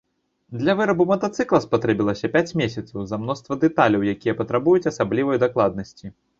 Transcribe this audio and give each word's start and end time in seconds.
Для 0.61 0.73
вырабу 0.79 1.05
матацыкла 1.11 1.59
спатрэбілася 1.65 2.31
пяць 2.37 2.55
месяцаў 2.63 2.97
з-за 3.03 3.21
мноства 3.27 3.61
дэталяў, 3.67 4.09
якія 4.17 4.37
патрабуюць 4.43 4.87
асаблівай 4.95 5.37
дакладнасці. 5.49 6.05